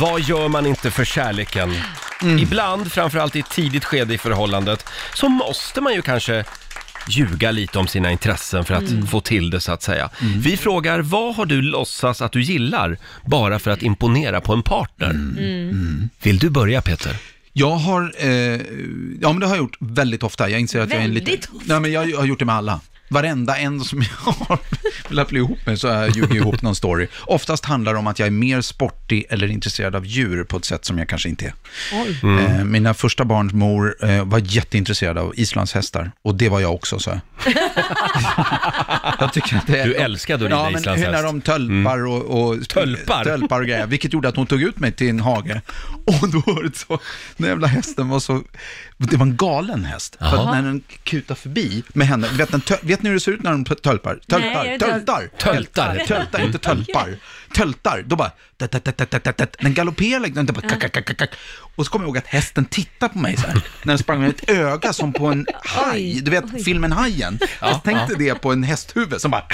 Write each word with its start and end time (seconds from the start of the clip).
vad 0.00 0.20
gör 0.20 0.48
man 0.48 0.66
inte 0.66 0.90
för 0.90 1.04
kärleken? 1.04 1.74
Ibland, 2.38 2.92
framförallt 2.92 3.36
i 3.36 3.38
ett 3.38 3.50
tidigt 3.50 3.84
skede 3.84 4.14
i 4.14 4.18
förhållandet, 4.18 4.84
så 5.14 5.28
måste 5.28 5.80
man 5.80 5.94
ju 5.94 6.02
kanske 6.02 6.44
ljuga 7.08 7.50
lite 7.50 7.78
om 7.78 7.86
sina 7.86 8.12
intressen 8.12 8.64
för 8.64 8.74
att 8.74 9.10
få 9.10 9.20
till 9.20 9.50
det 9.50 9.60
så 9.60 9.72
att 9.72 9.82
säga. 9.82 10.10
Vi 10.36 10.56
frågar, 10.56 11.00
vad 11.00 11.34
har 11.34 11.46
du 11.46 11.62
låtsas 11.62 12.22
att 12.22 12.32
du 12.32 12.42
gillar 12.42 12.98
bara 13.24 13.58
för 13.58 13.70
att 13.70 13.82
imponera 13.82 14.40
på 14.40 14.52
en 14.52 14.62
partner? 14.62 15.12
Vill 16.22 16.38
du 16.38 16.50
börja 16.50 16.82
Peter? 16.82 17.16
Jag 17.52 17.70
har, 17.76 18.12
eh, 18.18 18.30
ja 19.20 19.32
men 19.32 19.40
det 19.40 19.46
har 19.46 19.54
jag 19.54 19.62
gjort 19.62 19.76
väldigt 19.78 20.22
ofta. 20.22 20.48
Jag 20.48 20.60
inser 20.60 20.80
att 20.80 20.90
jag 20.90 21.00
är 21.00 21.04
en 21.04 21.14
lite... 21.14 21.30
Väldigt 21.30 21.48
ofta? 21.54 21.64
Nej 21.66 21.80
men 21.80 21.92
jag, 21.92 22.10
jag 22.10 22.18
har 22.18 22.24
gjort 22.24 22.38
det 22.38 22.44
med 22.44 22.54
alla. 22.54 22.80
Varenda 23.08 23.56
en 23.56 23.80
som 23.80 24.02
jag 24.02 24.32
har 24.32 24.58
velat 25.08 25.28
bli 25.28 25.38
ihop 25.38 25.58
med 25.66 25.80
så 25.80 25.88
har 25.88 25.94
jag 25.94 26.16
ljugit 26.16 26.34
ihop 26.34 26.62
någon 26.62 26.74
story. 26.76 27.06
Oftast 27.20 27.64
handlar 27.64 27.92
det 27.92 27.98
om 27.98 28.06
att 28.06 28.18
jag 28.18 28.26
är 28.26 28.30
mer 28.30 28.60
sportig 28.60 29.26
eller 29.30 29.50
intresserad 29.50 29.96
av 29.96 30.06
djur 30.06 30.44
på 30.44 30.56
ett 30.56 30.64
sätt 30.64 30.84
som 30.84 30.98
jag 30.98 31.08
kanske 31.08 31.28
inte 31.28 31.44
är. 31.46 31.52
Oj. 31.92 32.20
Eh, 32.40 32.64
mina 32.64 32.94
första 32.94 33.24
barns 33.24 33.52
mor 33.52 33.96
eh, 34.04 34.24
var 34.24 34.38
jätteintresserad 34.44 35.18
av 35.18 35.32
islandshästar 35.36 36.12
och 36.22 36.34
det 36.34 36.48
var 36.48 36.60
jag 36.60 36.74
också, 36.74 36.98
så. 36.98 37.20
jag 39.20 39.32
tycker 39.32 39.56
att 39.56 39.66
det 39.66 39.78
är... 39.80 39.84
Du 39.86 39.94
älskade 39.94 40.44
att 40.44 40.50
rida 40.50 40.56
Ja, 40.56 40.70
men 40.70 40.80
islandshäst. 40.80 41.12
när 41.12 41.22
de 41.22 41.40
tölpar 41.40 42.06
och, 42.06 42.22
och... 42.48 42.68
Tölpar? 42.68 43.24
Tölpar 43.24 43.60
och 43.60 43.66
grejer, 43.66 43.86
vilket 43.86 44.12
gjorde 44.12 44.28
att 44.28 44.36
hon 44.36 44.46
tog 44.46 44.62
ut 44.62 44.78
mig 44.78 44.92
till 44.92 45.08
en 45.08 45.20
hage. 45.20 45.60
Och 46.04 46.28
då 46.28 46.42
var 46.46 46.62
det 46.62 46.76
så, 46.76 46.98
den 47.36 47.48
jävla 47.48 47.66
hästen 47.66 48.08
var 48.08 48.20
så... 48.20 48.42
Det 48.98 49.16
var 49.16 49.26
en 49.26 49.36
galen 49.36 49.84
häst. 49.84 50.16
För 50.18 50.44
när 50.44 50.62
den 50.62 50.82
kutade 51.04 51.40
förbi 51.40 51.82
med 51.88 52.06
henne, 52.06 52.28
vet, 52.32 52.50
den, 52.50 52.60
tö- 52.60 52.78
vet 52.96 53.02
ni 53.02 53.08
hur 53.08 53.14
det 53.14 53.20
ser 53.20 53.32
ut 53.32 53.42
när 53.42 53.50
de 53.50 53.64
tölpar? 53.64 54.18
Töltar, 54.28 54.78
töltar, 54.78 55.28
Töltar. 55.38 56.04
töltar, 56.06 56.40
inte 56.44 56.58
tölpar. 56.58 57.16
Töltar, 57.54 58.02
då 58.06 58.16
bara... 58.16 58.30
Den 59.58 59.74
galopperar 59.74 60.20
liksom, 60.20 60.46
den 60.46 60.54
bara... 60.54 61.26
Och 61.76 61.84
så 61.84 61.92
kommer 61.92 62.04
jag 62.04 62.08
ihåg 62.08 62.18
att 62.18 62.26
hästen 62.26 62.64
tittade 62.64 63.12
på 63.12 63.18
mig 63.18 63.36
så 63.36 63.46
här, 63.46 63.54
när 63.54 63.92
den 63.92 63.98
sprang 63.98 64.20
med 64.20 64.30
ett 64.30 64.50
öga 64.50 64.92
som 64.92 65.12
på 65.12 65.26
en 65.26 65.46
haj. 65.64 66.20
Du 66.20 66.30
vet 66.30 66.64
filmen 66.64 66.92
Hajen? 66.92 67.38
Jag 67.60 67.82
tänkte 67.84 68.14
det 68.14 68.34
på 68.34 68.52
en 68.52 68.62
hästhuvud 68.62 69.20
som 69.20 69.30
bara... 69.30 69.44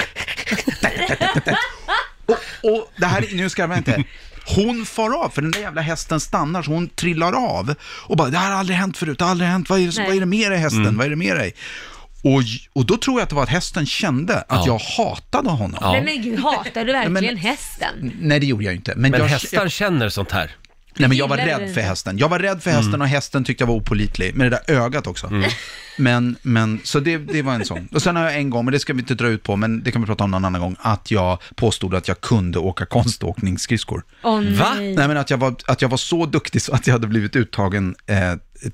Och, 2.25 2.37
och 2.71 2.91
det 2.97 3.05
här, 3.05 3.25
nu 3.31 3.49
ska 3.49 3.61
jag 3.61 3.77
inte. 3.77 4.03
Hon 4.45 4.85
far 4.85 5.23
av, 5.23 5.29
för 5.29 5.41
den 5.41 5.51
där 5.51 5.59
jävla 5.59 5.81
hästen 5.81 6.19
stannar, 6.19 6.63
så 6.63 6.71
hon 6.71 6.89
trillar 6.89 7.33
av. 7.33 7.75
Och 7.81 8.17
bara, 8.17 8.29
det 8.29 8.37
här 8.37 8.51
har 8.51 8.59
aldrig 8.59 8.77
hänt 8.77 8.97
förut, 8.97 9.19
det 9.19 9.25
har 9.25 9.31
aldrig 9.31 9.49
hänt, 9.49 9.69
vad 9.69 9.79
är 9.79 9.85
det, 9.87 10.07
vad 10.07 10.15
är 10.15 10.19
det 10.19 10.25
med 10.25 10.51
dig 10.51 10.59
hästen, 10.59 10.97
vad 10.97 11.05
är 11.05 11.09
det 11.09 11.15
med 11.15 11.35
dig? 11.35 11.55
Och, 12.23 12.41
och 12.73 12.85
då 12.85 12.97
tror 12.97 13.19
jag 13.19 13.23
att 13.23 13.29
det 13.29 13.35
var 13.35 13.43
att 13.43 13.49
hästen 13.49 13.85
kände 13.85 14.37
att 14.37 14.45
Ja. 14.49 14.63
jag 14.67 14.79
hatade 15.05 15.49
honom. 15.49 15.77
Ja. 15.81 15.91
Nej 15.91 16.03
men 16.03 16.21
gud, 16.21 16.39
hatar 16.39 16.85
du 16.85 16.91
verkligen 16.93 17.13
men- 17.13 17.37
hästen? 17.37 18.11
Nej, 18.21 18.39
det 18.39 18.45
gjorde 18.45 18.63
jag 18.63 18.75
inte. 18.75 18.93
Men, 18.95 19.11
Men 19.11 19.19
jag, 19.19 19.27
hästar 19.27 19.69
känner 19.69 20.09
sånt 20.09 20.31
här. 20.31 20.51
Nej, 20.95 21.09
men 21.09 21.17
jag 21.17 21.27
var 21.27 21.37
Gillar 21.37 21.59
rädd 21.59 21.73
för 21.73 21.81
hästen. 21.81 22.17
Jag 22.17 22.29
var 22.29 22.39
rädd 22.39 22.63
för 22.63 22.71
hästen 22.71 23.01
och 23.01 23.07
hästen 23.07 23.43
tyckte 23.43 23.61
jag 23.61 23.67
var 23.67 23.75
opolitlig. 23.75 24.35
Med 24.35 24.51
det 24.51 24.61
där 24.67 24.75
ögat 24.75 25.07
också. 25.07 25.31
Men, 25.97 26.35
men, 26.41 26.79
så 26.83 26.99
det, 26.99 27.17
det 27.17 27.41
var 27.41 27.53
en 27.53 27.65
sån. 27.65 27.87
Och 27.91 28.01
sen 28.01 28.15
har 28.15 28.23
jag 28.23 28.35
en 28.35 28.49
gång, 28.49 28.65
men 28.65 28.71
det 28.71 28.79
ska 28.79 28.93
vi 28.93 28.99
inte 28.99 29.15
dra 29.15 29.27
ut 29.27 29.43
på, 29.43 29.55
men 29.55 29.83
det 29.83 29.91
kan 29.91 30.01
vi 30.01 30.05
prata 30.05 30.23
om 30.23 30.31
någon 30.31 30.45
annan 30.45 30.61
gång, 30.61 30.75
att 30.79 31.11
jag 31.11 31.41
påstod 31.55 31.95
att 31.95 32.07
jag 32.07 32.21
kunde 32.21 32.59
åka 32.59 32.85
konståkningsskridskor. 32.85 34.03
Åh 34.23 34.41
nej. 34.41 34.53
Va? 34.53 34.73
Nej, 34.79 34.95
men 35.07 35.17
att 35.17 35.29
jag, 35.29 35.37
var, 35.37 35.55
att 35.65 35.81
jag 35.81 35.89
var 35.89 35.97
så 35.97 36.25
duktig 36.25 36.61
så 36.61 36.73
att 36.73 36.87
jag 36.87 36.93
hade 36.93 37.07
blivit 37.07 37.35
uttagen 37.35 37.95
eh, 38.07 38.17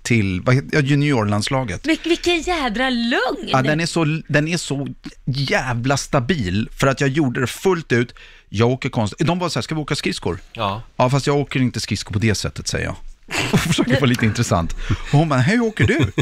till 0.01 0.41
ja, 0.71 0.79
juniorlandslaget. 0.79 1.85
Vil- 1.87 2.03
vilken 2.09 2.41
jädra 2.41 2.89
lögn! 2.89 3.47
Ja, 3.47 3.61
den, 3.61 3.79
är 3.79 3.85
så, 3.85 4.21
den 4.27 4.47
är 4.47 4.57
så 4.57 4.87
jävla 5.25 5.97
stabil 5.97 6.69
för 6.77 6.87
att 6.87 7.01
jag 7.01 7.09
gjorde 7.09 7.41
det 7.41 7.47
fullt 7.47 7.91
ut. 7.91 8.13
Jag 8.49 8.69
åker 8.69 8.89
konst. 8.89 9.13
De 9.19 9.39
var 9.39 9.49
så 9.49 9.59
här, 9.59 9.61
ska 9.61 9.75
vi 9.75 9.81
åka 9.81 9.95
skridskor? 9.95 10.39
Ja. 10.53 10.81
Ja, 10.97 11.09
fast 11.09 11.27
jag 11.27 11.37
åker 11.37 11.59
inte 11.59 11.79
skridskor 11.79 12.13
på 12.13 12.19
det 12.19 12.35
sättet, 12.35 12.67
säger 12.67 12.85
jag. 12.85 12.95
Och 13.53 13.59
försöker 13.59 13.93
vara 13.95 14.05
lite 14.05 14.25
intressant. 14.25 14.73
Och 14.89 15.19
hon 15.19 15.29
bara, 15.29 15.39
hur 15.39 15.61
åker 15.61 15.87
du? 15.87 16.11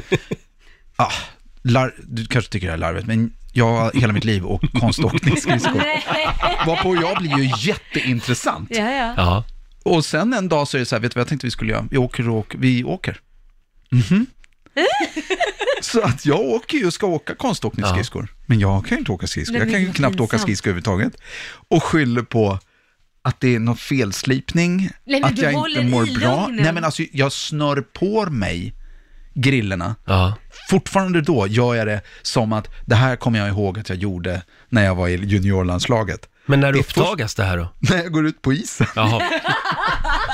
Ah, 1.00 1.12
lar- 1.64 1.94
du 2.04 2.26
kanske 2.26 2.52
tycker 2.52 2.68
det 2.68 2.72
här 2.72 2.78
är 2.78 2.82
larvigt, 2.82 3.08
men 3.08 3.34
jag 3.54 3.66
har 3.66 3.92
hela 3.94 4.14
mitt 4.14 4.24
liv 4.24 4.46
åkt 4.48 4.80
konståkningsskridskor. 4.80 5.82
Varpå 6.68 6.96
jag 6.96 7.18
blir 7.22 7.38
ju 7.38 7.52
jätteintressant. 7.58 8.70
Ja, 8.72 8.92
ja. 8.92 9.14
Ja. 9.18 9.44
Och 9.84 10.06
sen 10.06 10.34
en 10.34 10.50
dag 10.50 10.68
så 10.68 10.78
är 10.78 10.80
det 10.80 10.86
så 10.86 10.96
här, 10.96 11.02
vet 11.02 11.12
du 11.12 11.16
vad 11.16 11.22
jag 11.22 11.28
tänkte 11.28 11.48
vi 11.48 11.52
skulle 11.52 11.72
göra? 11.72 11.88
Vi 11.92 11.98
åker 11.98 12.30
och 12.30 12.36
åker. 12.36 12.58
Vi 12.58 12.84
åker. 12.84 13.20
Mhm. 13.92 14.26
så 15.82 16.02
att 16.02 16.26
jag 16.26 16.40
åker 16.40 16.78
ju 16.78 16.88
och 16.88 16.94
ska 16.94 17.08
åka 17.08 17.36
konståkningsskridskor. 17.36 18.28
Men 18.46 18.60
jag 18.60 18.86
kan 18.86 18.96
ju 18.96 19.00
inte 19.00 19.12
åka 19.12 19.28
skridskor. 19.28 19.58
Jag 19.58 19.72
kan 19.72 19.82
ju 19.82 19.94
knappt 19.94 20.20
åka 20.20 20.40
skridskor 20.40 20.70
överhuvudtaget. 20.70 21.22
Och 21.70 21.84
skyller 21.84 22.22
på 22.22 22.60
att 23.22 23.40
det 23.40 23.56
är 23.56 23.60
någon 23.60 23.78
felslipning, 23.78 24.90
Nej, 25.06 25.22
att 25.24 25.38
jag 25.38 25.54
inte 25.54 25.84
mår 25.84 26.20
bra. 26.20 26.48
Nej 26.52 26.74
men 26.74 26.84
alltså, 26.84 27.04
jag 27.12 27.32
snör 27.32 27.82
på 27.82 28.26
mig 28.30 28.74
grillorna. 29.34 29.96
Ja. 30.06 30.34
Fortfarande 30.70 31.22
då 31.22 31.48
gör 31.48 31.76
jag 31.76 31.88
det 31.88 32.02
som 32.22 32.54
att 32.54 32.68
det 32.86 32.96
här 32.96 33.16
kommer 33.16 33.40
jag 33.40 33.48
ihåg 33.48 33.80
att 33.80 33.90
jag 33.90 33.98
gjorde 33.98 34.42
när 34.70 34.86
jag 34.86 34.96
var 34.96 35.08
i 35.08 35.16
juniorlandslaget. 35.26 36.30
Men 36.46 36.60
när 36.60 36.72
Det 36.74 36.80
uppdagas 36.80 37.36
det 37.36 37.44
här 37.44 37.58
då? 37.58 37.68
När 37.80 37.98
jag 37.98 38.12
går 38.12 38.28
ut 38.28 38.42
på 38.42 38.54
isen. 38.54 38.88
Jaha. 38.96 39.22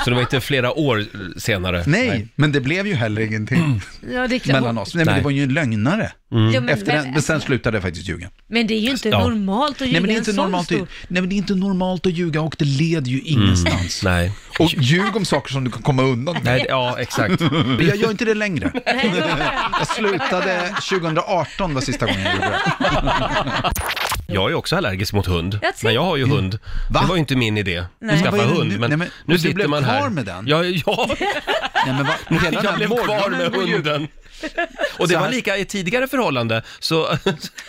Så 0.04 0.10
det 0.10 0.16
var 0.16 0.22
inte 0.22 0.40
flera 0.40 0.72
år 0.72 1.04
senare? 1.40 1.84
Nej, 1.86 2.28
men 2.34 2.52
det 2.52 2.60
blev 2.60 2.86
ju 2.86 2.94
heller 2.94 3.22
ingenting 3.22 3.80
ja 4.12 4.26
det 4.28 4.34
är 4.34 4.38
klart. 4.38 4.54
mellan 4.60 4.78
oss. 4.78 4.94
Nej, 4.94 5.04
men 5.04 5.12
Nej. 5.12 5.20
det 5.20 5.24
var 5.24 5.30
ju 5.30 5.42
en 5.42 5.54
lögnare. 5.54 6.12
Ja, 6.28 6.36
men, 6.36 6.68
Efter 6.68 6.92
den, 6.92 7.10
men 7.12 7.22
sen 7.22 7.34
alltså, 7.34 7.46
slutade 7.46 7.76
jag 7.76 7.82
faktiskt 7.82 8.08
ljuga. 8.08 8.30
men 8.46 8.66
det 8.66 8.74
är 8.74 8.78
ju 8.80 8.90
inte 8.90 9.08
Ja. 9.08 9.18
normalt 9.28 9.74
att 9.76 9.80
ljuga 9.80 9.92
Nej 9.92 10.00
men, 10.00 10.08
det 10.08 10.14
är 10.14 10.18
inte 10.18 10.32
normalt, 10.32 10.66
stor... 10.66 10.82
att- 10.82 10.88
nej, 11.08 11.22
men 11.22 11.28
det 11.28 11.34
är 11.34 11.36
inte 11.36 11.54
normalt 11.54 12.06
att 12.06 12.12
ljuga 12.12 12.40
och 12.40 12.56
det 12.58 12.64
leder 12.64 13.10
ju 13.10 13.20
ingenstans. 13.20 14.02
Nej. 14.04 14.32
Och 14.58 14.70
ljug 14.76 15.16
om 15.16 15.24
saker 15.24 15.52
som 15.52 15.64
du 15.64 15.70
kan 15.70 15.82
komma 15.82 16.02
undan 16.02 16.34
med. 16.34 16.44
Nej, 16.44 16.66
ja, 16.68 16.96
exakt. 16.98 17.40
Men 17.40 17.86
jag 17.86 17.96
gör 17.96 18.10
inte 18.10 18.24
det 18.24 18.34
längre. 18.34 18.70
Nej. 18.86 19.12
Jag 19.78 19.88
slutade 20.18 20.74
2018 20.88 21.74
var 21.74 21.80
sista 21.80 22.06
gången 22.06 22.24
jag 22.24 22.34
gjorde 22.34 22.48
det. 22.48 23.72
Jag 24.26 24.50
är 24.50 24.54
också 24.54 24.76
allergisk 24.76 25.12
mot 25.12 25.26
hund. 25.26 25.58
Jag 25.62 25.76
ser- 25.76 25.86
Men 25.86 25.94
jag 25.94 26.02
har 26.04 26.16
ju 26.16 26.26
hund. 26.26 26.58
Va? 26.90 27.00
Det 27.00 27.06
var 27.06 27.14
ju 27.14 27.20
inte 27.20 27.36
min 27.36 27.58
idé 27.58 27.84
Nej. 27.98 28.14
att 28.16 28.22
skaffa 28.22 28.36
Men 28.36 28.46
vad 28.46 28.48
är 28.48 28.52
det 28.52 28.58
hund. 28.58 28.72
nu? 28.72 28.78
Men, 28.78 28.90
Nej, 28.90 28.96
men- 28.98 29.08
nu 29.08 29.12
och 29.24 29.30
du 29.32 29.38
sitter 29.38 29.54
blev 29.54 29.68
man 29.68 29.84
här. 29.84 29.98
kvar 30.00 30.08
med 30.10 30.24
den? 30.24 30.46
Ja, 30.46 30.64
ja 30.64 31.06
Nej, 31.18 31.94
men 31.94 31.96
vad, 32.06 32.40
hela 32.42 32.50
den 32.50 32.60
jag 32.64 32.70
här 32.70 32.76
blev 32.76 32.86
kvar 32.88 32.96
morgonen 33.06 33.52
med 33.52 33.68
ju- 33.68 33.74
hunden. 33.74 34.08
Och 34.98 35.08
det 35.08 35.14
Så 35.14 35.18
var 35.20 35.26
här- 35.26 35.32
lika 35.32 35.56
i 35.56 35.60
ett 35.62 35.68
tidigare 35.68 36.08
förhållande, 36.08 36.62
så, 36.80 37.18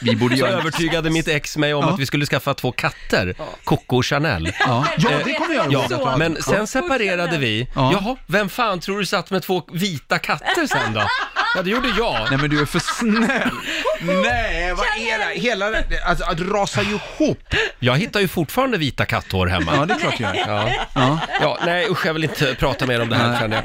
Vi 0.02 0.16
borde 0.16 0.36
så 0.38 0.46
göra- 0.46 0.52
övertygade 0.60 1.10
mitt 1.10 1.28
ex 1.28 1.58
mig 1.58 1.74
om 1.74 1.84
Ja. 1.86 1.94
att 1.94 2.00
vi 2.00 2.06
skulle 2.06 2.26
skaffa 2.26 2.54
två 2.54 2.72
katter, 2.72 3.36
Coco 3.64 3.98
och 3.98 4.06
Chanel. 4.06 4.52
Ja, 4.60 4.86
ja 4.98 5.10
det 5.26 5.34
kommer 5.34 5.56
jag 5.56 5.64
ihåg. 5.66 5.74
Ja, 5.74 5.84
att 5.84 5.90
du 5.90 5.96
hade. 6.06 6.18
men 6.18 6.42
sen 6.44 6.68
separerade 6.68 7.38
vi. 7.38 7.68
Ja. 7.76 7.92
Jaha, 7.94 8.16
vem 8.28 8.50
fan 8.50 8.80
tror 8.80 9.00
du 9.00 9.06
satt 9.06 9.30
med 9.32 9.44
två 9.44 9.64
vita 9.74 10.20
katter 10.20 10.68
sen 10.68 10.94
då? 10.94 11.02
Ja, 11.56 11.62
det 11.62 11.70
gjorde 11.70 11.88
jag. 11.98 12.28
Nej 12.30 12.40
men 12.40 12.50
du 12.50 12.62
är 12.62 12.66
för 12.66 12.80
snäll. 12.80 13.50
Nej, 14.02 14.74
vad 14.74 14.86
är 14.86 15.20
det? 15.20 15.40
Hela 15.40 15.70
det, 15.70 16.04
alltså 16.06 16.26
att 16.26 16.40
rasa 16.40 16.82
ihop. 16.82 17.54
Jag 17.80 17.98
hittar 17.98 18.20
ju 18.20 18.28
fortfarande 18.28 18.78
vita 18.78 19.06
katthår 19.06 19.48
hemma. 19.48 19.72
Ja, 19.76 19.86
det 19.86 19.94
är 19.94 20.00
klart 20.00 20.20
jag 20.20 20.36
gör. 20.36 20.48
Ja. 20.48 20.72
Ja. 20.94 21.20
ja, 21.42 21.58
nej 21.66 21.88
usch, 21.90 22.06
jag 22.06 22.14
vill 22.14 22.24
inte 22.24 22.56
prata 22.60 22.86
mer 22.86 23.02
om 23.02 23.10
det 23.10 23.16
här 23.16 23.40
känner 23.40 23.64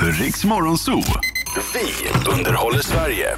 jag. 0.00 0.20
Riks 0.20 0.44
Morgonzoo. 0.44 1.02
Vi 1.74 2.30
underhåller 2.30 2.80
Sverige. 2.80 3.36